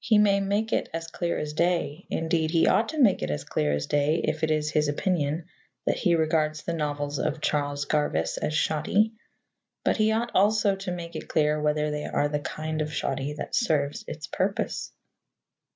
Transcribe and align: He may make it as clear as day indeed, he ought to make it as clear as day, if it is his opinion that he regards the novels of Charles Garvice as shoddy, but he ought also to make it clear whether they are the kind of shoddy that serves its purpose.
He 0.00 0.18
may 0.18 0.40
make 0.40 0.72
it 0.72 0.88
as 0.92 1.06
clear 1.06 1.38
as 1.38 1.52
day 1.52 2.04
indeed, 2.10 2.50
he 2.50 2.66
ought 2.66 2.88
to 2.88 2.98
make 3.00 3.22
it 3.22 3.30
as 3.30 3.44
clear 3.44 3.72
as 3.72 3.86
day, 3.86 4.20
if 4.24 4.42
it 4.42 4.50
is 4.50 4.68
his 4.72 4.88
opinion 4.88 5.44
that 5.86 5.96
he 5.98 6.16
regards 6.16 6.64
the 6.64 6.72
novels 6.72 7.20
of 7.20 7.40
Charles 7.40 7.84
Garvice 7.84 8.36
as 8.36 8.52
shoddy, 8.52 9.12
but 9.84 9.96
he 9.98 10.10
ought 10.10 10.32
also 10.34 10.74
to 10.74 10.90
make 10.90 11.14
it 11.14 11.28
clear 11.28 11.60
whether 11.62 11.88
they 11.92 12.04
are 12.04 12.26
the 12.26 12.40
kind 12.40 12.82
of 12.82 12.92
shoddy 12.92 13.34
that 13.34 13.54
serves 13.54 14.04
its 14.08 14.26
purpose. 14.26 14.90